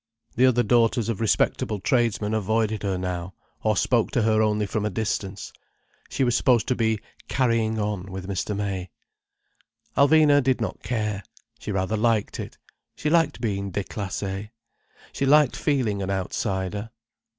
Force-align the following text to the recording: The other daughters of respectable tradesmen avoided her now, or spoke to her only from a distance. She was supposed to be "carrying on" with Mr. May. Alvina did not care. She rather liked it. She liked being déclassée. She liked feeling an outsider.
The 0.35 0.47
other 0.47 0.63
daughters 0.63 1.09
of 1.09 1.21
respectable 1.21 1.79
tradesmen 1.79 2.33
avoided 2.33 2.81
her 2.81 2.97
now, 2.97 3.35
or 3.61 3.77
spoke 3.77 4.09
to 4.13 4.23
her 4.23 4.41
only 4.41 4.65
from 4.65 4.83
a 4.83 4.89
distance. 4.89 5.53
She 6.09 6.23
was 6.23 6.35
supposed 6.35 6.67
to 6.69 6.75
be 6.75 6.99
"carrying 7.27 7.77
on" 7.77 8.11
with 8.11 8.27
Mr. 8.27 8.57
May. 8.57 8.89
Alvina 9.95 10.41
did 10.41 10.59
not 10.59 10.81
care. 10.81 11.21
She 11.59 11.71
rather 11.71 11.97
liked 11.97 12.39
it. 12.39 12.57
She 12.95 13.11
liked 13.11 13.41
being 13.41 13.71
déclassée. 13.71 14.49
She 15.13 15.27
liked 15.27 15.55
feeling 15.55 16.01
an 16.01 16.09
outsider. 16.09 16.89